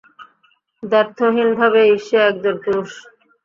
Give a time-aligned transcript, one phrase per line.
[0.83, 2.91] দ্ব্যর্থহীনভাবেই, সে একজন পুরুষ।